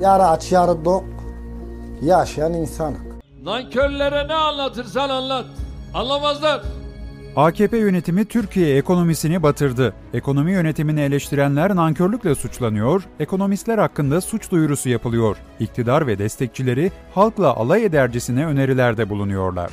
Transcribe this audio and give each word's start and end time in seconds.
Yarı 0.00 0.26
aç 0.26 0.52
yarı 0.52 0.84
dok 0.84 1.04
yaşayan 2.02 2.52
insanık. 2.52 3.00
Nankörlere 3.42 4.28
ne 4.28 4.34
anlatırsan 4.34 5.08
anlat. 5.10 5.46
Anlamazlar. 5.94 6.62
AKP 7.36 7.78
yönetimi 7.78 8.24
Türkiye 8.24 8.76
ekonomisini 8.76 9.42
batırdı. 9.42 9.94
Ekonomi 10.14 10.52
yönetimini 10.52 11.00
eleştirenler 11.00 11.76
nankörlükle 11.76 12.34
suçlanıyor, 12.34 13.02
ekonomistler 13.20 13.78
hakkında 13.78 14.20
suç 14.20 14.50
duyurusu 14.50 14.88
yapılıyor. 14.88 15.36
İktidar 15.60 16.06
ve 16.06 16.18
destekçileri 16.18 16.92
halkla 17.14 17.56
alay 17.56 17.84
edercesine 17.84 18.46
önerilerde 18.46 19.08
bulunuyorlar. 19.08 19.70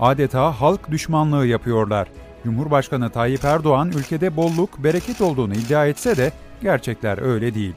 Adeta 0.00 0.60
halk 0.60 0.90
düşmanlığı 0.90 1.46
yapıyorlar. 1.46 2.08
Cumhurbaşkanı 2.44 3.10
Tayyip 3.10 3.44
Erdoğan 3.44 3.88
ülkede 3.88 4.36
bolluk, 4.36 4.84
bereket 4.84 5.20
olduğunu 5.20 5.54
iddia 5.54 5.86
etse 5.86 6.16
de 6.16 6.32
gerçekler 6.62 7.22
öyle 7.22 7.54
değil. 7.54 7.74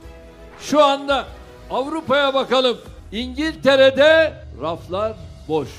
Şu 0.60 0.84
anda 0.84 1.26
Avrupa'ya 1.74 2.34
bakalım. 2.34 2.78
İngiltere'de 3.12 4.34
raflar 4.62 5.14
boş. 5.48 5.70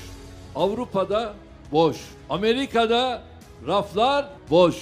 Avrupa'da 0.55 1.33
boş. 1.71 1.97
Amerika'da 2.29 3.21
raflar 3.67 4.25
boş. 4.49 4.75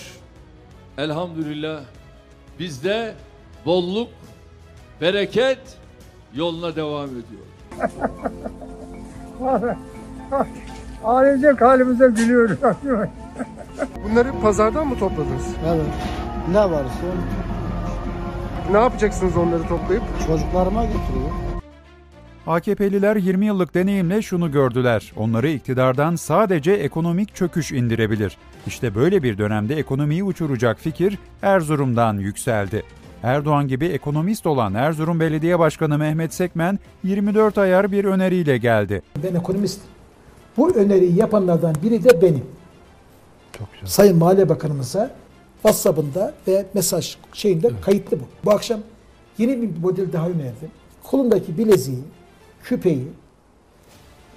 Elhamdülillah 0.98 1.82
bizde 2.60 3.14
bolluk, 3.66 4.10
bereket 5.02 5.60
yoluna 6.34 6.76
devam 6.76 7.10
ediyor. 7.10 7.46
Ailecek 11.04 11.62
halimize 11.62 12.08
gülüyoruz. 12.08 12.58
Bunları 14.04 14.40
pazardan 14.42 14.88
mı 14.88 15.00
topladınız? 15.00 15.48
Evet. 15.68 15.86
Ne 16.52 16.72
varsa 16.72 17.06
Ne 18.72 18.78
yapacaksınız 18.78 19.38
onları 19.38 19.64
toplayıp? 19.68 20.04
çocuklarıma 20.28 20.84
getiriyor. 20.86 21.30
AKP'liler 22.48 23.16
20 23.16 23.46
yıllık 23.46 23.74
deneyimle 23.74 24.22
şunu 24.22 24.52
gördüler. 24.52 25.14
Onları 25.18 25.50
iktidardan 25.50 26.16
sadece 26.16 26.72
ekonomik 26.72 27.36
çöküş 27.36 27.72
indirebilir. 27.72 28.38
İşte 28.68 28.96
böyle 28.96 29.24
bir 29.24 29.38
dönemde 29.38 29.76
ekonomiyi 29.76 30.24
uçuracak 30.24 30.80
fikir 30.80 31.18
Erzurum'dan 31.42 32.18
yükseldi. 32.18 32.84
Erdoğan 33.24 33.68
gibi 33.68 33.86
ekonomist 33.86 34.46
olan 34.46 34.74
Erzurum 34.74 35.20
Belediye 35.20 35.60
Başkanı 35.60 35.98
Mehmet 35.98 36.34
Sekmen 36.34 36.80
24 37.04 37.58
ayar 37.58 37.92
bir 37.92 38.06
öneriyle 38.06 38.58
geldi. 38.58 39.02
Ben 39.24 39.36
ekonomistim. 39.36 39.84
Bu 40.58 40.72
öneriyi 40.76 41.16
yapanlardan 41.16 41.76
biri 41.84 42.04
de 42.04 42.22
benim. 42.22 42.46
Sayın 43.86 44.18
Maliye 44.18 44.50
Bakanımıza 44.50 45.12
WhatsApp'ında 45.64 46.34
ve 46.48 46.66
mesaj 46.74 47.18
şeyinde 47.34 47.72
kayıtlı 47.82 48.20
bu. 48.20 48.24
Bu 48.46 48.52
akşam 48.52 48.80
yeni 49.38 49.62
bir 49.62 49.78
model 49.78 50.14
daha 50.14 50.28
önerdim. 50.28 50.72
Kolundaki 51.04 51.58
bileziği, 51.58 52.04
küpeyi, 52.64 53.08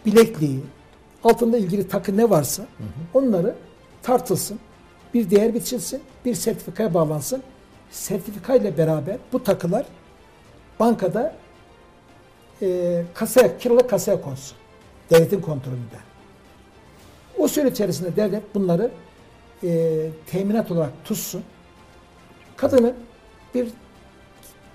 bilekliği, 0.06 0.60
altında 1.24 1.58
ilgili 1.58 1.88
takı 1.88 2.16
ne 2.16 2.30
varsa 2.30 2.66
onları 3.14 3.54
tartılsın, 4.02 4.58
bir 5.14 5.30
değer 5.30 5.54
biçilsin, 5.54 6.02
bir 6.24 6.34
sertifikaya 6.34 6.94
bağlansın. 6.94 7.42
Sertifikayla 7.90 8.78
beraber 8.78 9.16
bu 9.32 9.42
takılar 9.44 9.86
bankada 10.80 11.34
e, 12.62 13.02
kasaya, 13.14 13.58
kiralık 13.58 13.90
kasaya 13.90 14.20
konsun. 14.20 14.56
Devletin 15.10 15.40
kontrolünde. 15.40 15.96
O 17.38 17.48
süre 17.48 17.68
içerisinde 17.68 18.16
devlet 18.16 18.54
bunları 18.54 18.90
e, 19.62 20.02
teminat 20.26 20.70
olarak 20.70 20.92
tutsun. 21.04 21.42
Kadının 22.56 22.94
bir 23.54 23.68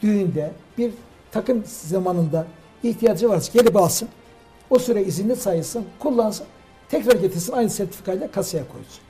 düğünde, 0.02 0.52
bir 0.78 0.92
takım 1.32 1.64
zamanında 1.66 2.48
ihtiyacı 2.84 3.30
varsa 3.30 3.52
gelip 3.54 3.76
alsın. 3.76 4.10
O 4.70 4.80
süre 4.80 5.04
izinli 5.04 5.36
sayılsın, 5.36 5.86
kullansın. 6.00 6.46
Tekrar 6.90 7.16
getirsin 7.16 7.54
aynı 7.54 7.70
sertifikayla 7.70 8.32
kasaya 8.32 8.64
koysun. 8.68 9.02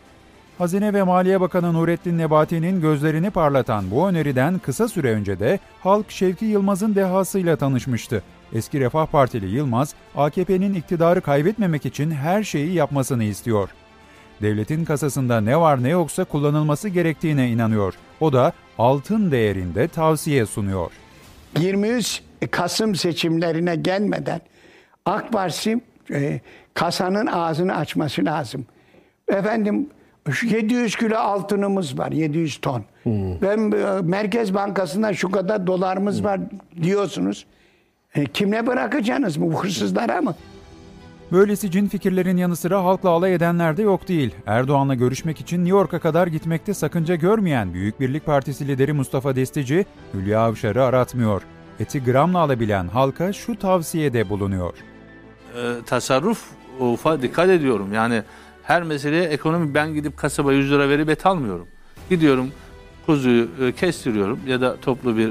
Hazine 0.57 0.93
ve 0.93 1.03
Maliye 1.03 1.41
Bakanı 1.41 1.73
Nurettin 1.73 2.17
Nebati'nin 2.17 2.81
gözlerini 2.81 3.29
parlatan 3.29 3.91
bu 3.91 4.07
öneriden 4.09 4.59
kısa 4.59 4.87
süre 4.87 5.11
önce 5.11 5.39
de 5.39 5.59
halk 5.79 6.11
Şevki 6.11 6.45
Yılmaz'ın 6.45 6.95
dehasıyla 6.95 7.55
tanışmıştı. 7.55 8.23
Eski 8.53 8.79
Refah 8.79 9.05
Partili 9.05 9.49
Yılmaz, 9.49 9.95
AKP'nin 10.15 10.73
iktidarı 10.73 11.21
kaybetmemek 11.21 11.85
için 11.85 12.11
her 12.11 12.43
şeyi 12.43 12.73
yapmasını 12.73 13.23
istiyor. 13.23 13.69
Devletin 14.41 14.85
kasasında 14.85 15.41
ne 15.41 15.59
var 15.59 15.83
ne 15.83 15.89
yoksa 15.89 16.23
kullanılması 16.23 16.89
gerektiğine 16.89 17.49
inanıyor. 17.49 17.93
O 18.19 18.33
da 18.33 18.53
altın 18.77 19.31
değerinde 19.31 19.87
tavsiye 19.87 20.45
sunuyor. 20.45 20.91
23 21.59 22.21
Kasım 22.51 22.95
seçimlerine 22.95 23.75
gelmeden 23.75 24.41
AK 25.05 25.33
Parti 25.33 25.77
e, 26.11 26.39
kasanın 26.73 27.25
ağzını 27.27 27.75
açması 27.75 28.25
lazım. 28.25 28.65
Efendim 29.27 29.89
şu 30.31 30.47
700 30.47 30.95
kilo 30.95 31.17
altınımız 31.17 31.99
var, 31.99 32.11
700 32.11 32.57
ton. 32.57 32.83
Ben 33.41 33.71
e, 33.71 34.01
Merkez 34.01 34.53
Bankası'nda 34.53 35.13
şu 35.13 35.31
kadar 35.31 35.67
dolarımız 35.67 36.23
var 36.23 36.39
diyorsunuz. 36.83 37.45
E, 38.15 38.25
kimle 38.25 38.67
bırakacaksınız 38.67 39.41
bu 39.41 39.63
hırsızlara 39.63 40.21
mı? 40.21 40.35
Böylesi 41.31 41.71
cin 41.71 41.87
fikirlerin 41.87 42.37
yanı 42.37 42.55
sıra 42.55 42.83
halkla 42.83 43.09
alay 43.09 43.33
edenler 43.35 43.77
de 43.77 43.81
yok 43.81 44.07
değil. 44.07 44.35
Erdoğan'la 44.45 44.95
görüşmek 44.95 45.39
için 45.41 45.57
New 45.57 45.69
York'a 45.77 45.99
kadar 45.99 46.27
gitmekte 46.27 46.73
sakınca 46.73 47.15
görmeyen 47.15 47.73
Büyük 47.73 47.99
Birlik 47.99 48.25
Partisi 48.25 48.67
lideri 48.67 48.93
Mustafa 48.93 49.35
Destici, 49.35 49.85
Hülya 50.13 50.39
Avşar'ı 50.41 50.83
aratmıyor. 50.83 51.41
Eti 51.79 52.03
gramla 52.03 52.39
alabilen 52.39 52.87
halka 52.87 53.33
şu 53.33 53.59
tavsiyede 53.59 54.29
bulunuyor. 54.29 54.73
e, 55.55 55.75
tasarruf 55.85 56.43
ufa 56.79 57.21
dikkat 57.21 57.49
ediyorum. 57.49 57.93
Yani 57.93 58.23
her 58.63 58.83
meseleye 58.83 59.23
ekonomi 59.23 59.73
ben 59.73 59.93
gidip 59.93 60.17
kasaba 60.17 60.53
100 60.53 60.71
lira 60.71 60.89
verip 60.89 61.09
et 61.09 61.25
almıyorum. 61.25 61.67
Gidiyorum 62.09 62.51
kuzuyu 63.05 63.47
e, 63.61 63.71
kestiriyorum 63.71 64.39
ya 64.47 64.61
da 64.61 64.75
toplu 64.77 65.17
bir 65.17 65.29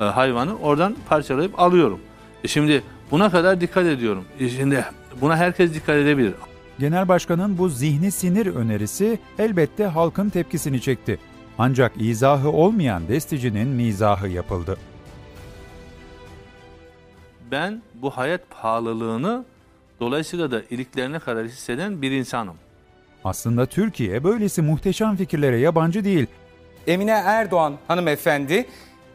e, 0.00 0.04
hayvanı 0.04 0.58
oradan 0.58 0.96
parçalayıp 1.08 1.60
alıyorum. 1.60 2.00
E 2.44 2.48
şimdi 2.48 2.82
buna 3.10 3.30
kadar 3.30 3.60
dikkat 3.60 3.86
ediyorum. 3.86 4.24
Şimdi 4.38 4.84
buna 5.20 5.36
herkes 5.36 5.74
dikkat 5.74 5.96
edebilir. 5.96 6.34
Genel 6.78 7.08
Başkan'ın 7.08 7.58
bu 7.58 7.68
zihni 7.68 8.10
sinir 8.10 8.46
önerisi 8.46 9.18
elbette 9.38 9.84
halkın 9.84 10.28
tepkisini 10.28 10.80
çekti. 10.80 11.18
Ancak 11.58 11.92
izahı 11.98 12.50
olmayan 12.50 13.08
Destici'nin 13.08 13.68
mizahı 13.68 14.28
yapıldı. 14.28 14.78
Ben 17.50 17.82
bu 17.94 18.10
hayat 18.10 18.40
pahalılığını 18.50 19.44
dolayısıyla 20.00 20.50
da 20.50 20.62
iliklerine 20.70 21.18
kadar 21.18 21.46
hisseden 21.46 22.02
bir 22.02 22.10
insanım. 22.10 22.54
Aslında 23.24 23.66
Türkiye 23.66 24.24
böylesi 24.24 24.62
muhteşem 24.62 25.16
fikirlere 25.16 25.58
yabancı 25.58 26.04
değil. 26.04 26.26
Emine 26.86 27.10
Erdoğan 27.10 27.74
hanımefendi 27.88 28.66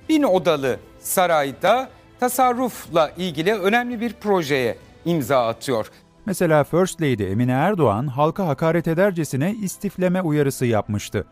bin 0.09 0.23
odalı 0.23 0.79
sarayda 1.00 1.89
tasarrufla 2.20 3.12
ilgili 3.18 3.53
önemli 3.53 4.02
bir 4.02 4.14
projeye 4.14 4.78
imza 5.06 5.48
atıyor. 5.48 5.92
Mesela 6.26 6.64
First 6.64 7.02
Lady 7.02 7.31
Emine 7.31 7.52
Erdoğan 7.52 8.08
halka 8.08 8.48
hakaret 8.48 8.88
edercesine 8.88 9.52
istifleme 9.52 10.22
uyarısı 10.22 10.66
yapmıştı. 10.66 11.28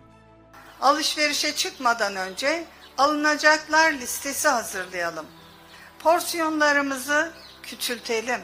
Alışverişe 0.82 1.56
çıkmadan 1.56 2.16
önce 2.16 2.64
alınacaklar 2.98 3.94
listesi 3.94 4.48
hazırlayalım. 4.48 5.26
Porsiyonlarımızı 6.00 7.32
küçültelim. 7.64 8.40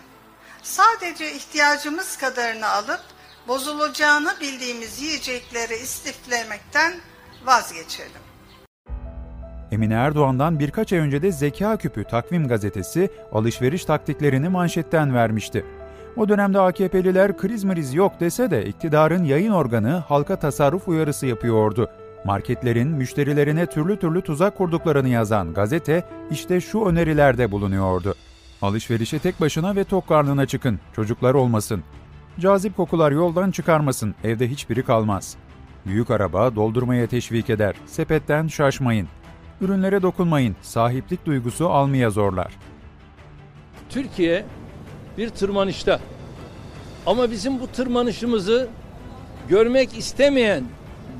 Sadece 0.63 1.35
ihtiyacımız 1.35 2.17
kadarını 2.17 2.67
alıp 2.67 3.01
bozulacağını 3.47 4.35
bildiğimiz 4.41 5.01
yiyecekleri 5.01 5.75
istiflemekten 5.75 6.93
vazgeçelim. 7.45 8.28
Emine 9.71 9.93
Erdoğan'dan 9.93 10.59
birkaç 10.59 10.93
ay 10.93 10.99
önce 10.99 11.21
de 11.21 11.31
Zeka 11.31 11.77
Küpü 11.77 12.03
Takvim 12.03 12.47
Gazetesi 12.47 13.09
alışveriş 13.31 13.85
taktiklerini 13.85 14.49
manşetten 14.49 15.13
vermişti. 15.13 15.65
O 16.17 16.29
dönemde 16.29 16.59
AKP'liler 16.59 17.37
kriz 17.37 17.63
mriz 17.63 17.93
yok 17.93 18.13
dese 18.19 18.51
de 18.51 18.65
iktidarın 18.65 19.23
yayın 19.23 19.51
organı 19.51 19.91
halka 19.91 20.35
tasarruf 20.35 20.87
uyarısı 20.87 21.25
yapıyordu. 21.25 21.89
Marketlerin 22.25 22.87
müşterilerine 22.87 23.65
türlü 23.65 23.99
türlü 23.99 24.21
tuzak 24.21 24.57
kurduklarını 24.57 25.09
yazan 25.09 25.53
gazete 25.53 26.03
işte 26.31 26.61
şu 26.61 26.85
önerilerde 26.85 27.51
bulunuyordu. 27.51 28.15
Alışverişe 28.61 29.19
tek 29.19 29.41
başına 29.41 29.75
ve 29.75 29.83
tok 29.83 30.07
karnına 30.07 30.45
çıkın, 30.45 30.79
çocuklar 30.95 31.33
olmasın. 31.33 31.83
Cazip 32.39 32.77
kokular 32.77 33.11
yoldan 33.11 33.51
çıkarmasın, 33.51 34.15
evde 34.23 34.47
hiçbiri 34.47 34.83
kalmaz. 34.83 35.35
Büyük 35.85 36.11
araba 36.11 36.55
doldurmaya 36.55 37.07
teşvik 37.07 37.49
eder, 37.49 37.75
sepetten 37.85 38.47
şaşmayın. 38.47 39.07
Ürünlere 39.61 40.01
dokunmayın, 40.01 40.55
sahiplik 40.61 41.25
duygusu 41.25 41.69
almaya 41.69 42.09
zorlar. 42.09 42.53
Türkiye 43.89 44.45
bir 45.17 45.29
tırmanışta. 45.29 45.99
Ama 47.05 47.31
bizim 47.31 47.59
bu 47.59 47.67
tırmanışımızı 47.67 48.67
görmek 49.49 49.97
istemeyen, 49.97 50.63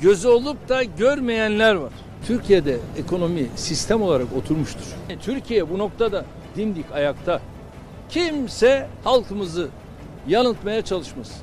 gözü 0.01 0.27
olup 0.27 0.69
da 0.69 0.83
görmeyenler 0.83 1.75
var. 1.75 1.93
Türkiye'de 2.27 2.77
ekonomi 2.97 3.47
sistem 3.55 4.01
olarak 4.01 4.27
oturmuştur. 4.37 4.85
Türkiye 5.21 5.69
bu 5.69 5.77
noktada 5.77 6.25
dimdik 6.55 6.91
ayakta. 6.91 7.41
Kimse 8.09 8.87
halkımızı 9.03 9.69
yanıltmaya 10.27 10.81
çalışmasın. 10.81 11.37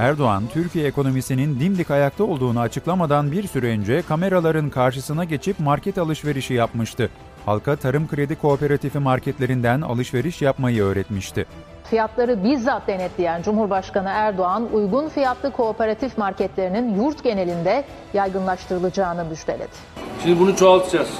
Erdoğan, 0.00 0.42
Türkiye 0.52 0.86
ekonomisinin 0.86 1.60
dimdik 1.60 1.90
ayakta 1.90 2.24
olduğunu 2.24 2.60
açıklamadan 2.60 3.32
bir 3.32 3.46
süre 3.46 3.66
önce 3.66 4.02
kameraların 4.02 4.70
karşısına 4.70 5.24
geçip 5.24 5.60
market 5.60 5.98
alışverişi 5.98 6.54
yapmıştı. 6.54 7.10
Halka 7.46 7.76
Tarım 7.76 8.08
Kredi 8.08 8.36
Kooperatifi 8.36 8.98
marketlerinden 8.98 9.80
alışveriş 9.80 10.42
yapmayı 10.42 10.82
öğretmişti. 10.82 11.46
Fiyatları 11.90 12.44
bizzat 12.44 12.86
denetleyen 12.86 13.42
Cumhurbaşkanı 13.42 14.08
Erdoğan, 14.08 14.68
uygun 14.72 15.08
fiyatlı 15.08 15.50
kooperatif 15.52 16.18
marketlerinin 16.18 16.94
yurt 17.02 17.24
genelinde 17.24 17.84
yaygınlaştırılacağını 18.14 19.24
müjdeledi. 19.24 19.76
Şimdi 20.22 20.40
bunu 20.40 20.56
çoğaltacağız. 20.56 21.10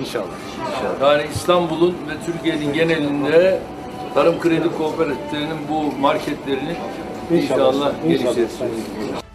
İnşallah. 0.00 0.26
Yani 1.02 1.22
İstanbul'un 1.34 1.90
ve 1.90 2.26
Türkiye'nin 2.26 2.72
genelinde 2.72 3.58
tarım 4.14 4.40
kredi 4.40 4.76
kooperatiflerinin 4.78 5.58
bu 5.68 6.00
marketlerini 6.00 6.76
inşallah 7.30 8.02
geliştireceğiz. 8.02 8.50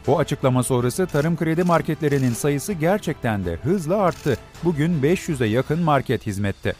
Bu 0.08 0.20
açıklama 0.20 0.64
sonrası 0.64 1.06
tarım 1.08 1.38
kredi 1.38 1.64
marketlerinin 1.64 2.34
sayısı 2.34 2.74
gerçekten 2.74 3.46
de 3.46 3.56
hızla 3.56 3.98
arttı. 3.98 4.38
Bugün 4.64 5.02
500'e 5.02 5.48
yakın 5.48 5.80
market 5.80 6.26
hizmette. 6.26 6.74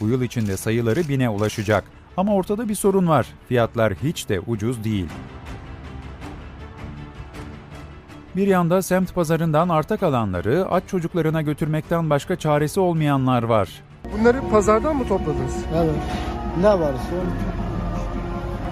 Bu 0.00 0.08
yıl 0.08 0.22
içinde 0.22 0.56
sayıları 0.56 1.08
bine 1.08 1.28
ulaşacak. 1.28 1.84
Ama 2.16 2.34
ortada 2.34 2.68
bir 2.68 2.74
sorun 2.74 3.08
var. 3.08 3.26
Fiyatlar 3.48 3.94
hiç 3.94 4.28
de 4.28 4.40
ucuz 4.40 4.84
değil. 4.84 5.06
Bir 8.36 8.46
yanda 8.46 8.82
semt 8.82 9.14
pazarından 9.14 9.68
arta 9.68 9.96
kalanları 9.96 10.66
aç 10.70 10.84
çocuklarına 10.86 11.42
götürmekten 11.42 12.10
başka 12.10 12.36
çaresi 12.36 12.80
olmayanlar 12.80 13.42
var. 13.42 13.68
Bunları 14.18 14.48
pazardan 14.50 14.96
mı 14.96 15.08
topladınız? 15.08 15.56
Evet. 15.76 15.94
Ne 16.60 16.80
varsa 16.80 17.14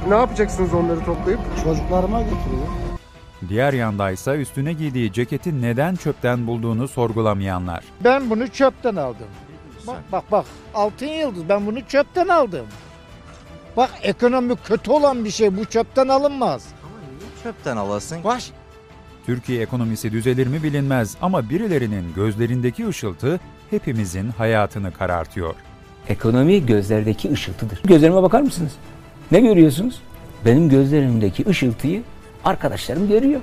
Ne 0.08 0.14
yapacaksınız 0.14 0.74
onları 0.74 1.04
toplayıp? 1.04 1.40
çocuklarıma 1.64 2.22
getiriyor. 2.22 2.66
Diğer 3.48 3.72
yandaysa 3.72 4.36
üstüne 4.36 4.72
giydiği 4.72 5.12
ceketi 5.12 5.62
neden 5.62 5.96
çöpten 5.96 6.46
bulduğunu 6.46 6.88
sorgulamayanlar. 6.88 7.84
Ben 8.04 8.30
bunu 8.30 8.48
çöpten 8.48 8.96
aldım. 8.96 9.26
Bak 9.86 9.96
bak 10.12 10.24
bak 10.32 10.44
altın 10.74 11.06
yıldız 11.06 11.48
ben 11.48 11.66
bunu 11.66 11.80
çöpten 11.88 12.28
aldım. 12.28 12.66
Bak 13.76 13.90
ekonomi 14.02 14.56
kötü 14.56 14.90
olan 14.90 15.24
bir 15.24 15.30
şey 15.30 15.56
bu 15.56 15.64
çöpten 15.64 16.08
alınmaz. 16.08 16.66
Çöpten 17.42 17.76
alasın. 17.76 18.24
Baş 18.24 18.50
Türkiye 19.26 19.62
ekonomisi 19.62 20.12
düzelir 20.12 20.46
mi 20.46 20.62
bilinmez 20.62 21.16
ama 21.22 21.50
birilerinin 21.50 22.14
gözlerindeki 22.14 22.88
ışıltı 22.88 23.40
hepimizin 23.70 24.28
hayatını 24.30 24.92
karartıyor. 24.92 25.54
Ekonomi 26.08 26.66
gözlerdeki 26.66 27.32
ışıltıdır. 27.32 27.80
Gözlerime 27.84 28.22
bakar 28.22 28.40
mısınız? 28.40 28.72
Ne 29.32 29.40
görüyorsunuz? 29.40 30.00
Benim 30.44 30.68
gözlerimdeki 30.68 31.48
ışıltıyı 31.48 32.02
arkadaşlarım 32.44 33.08
görüyor. 33.08 33.40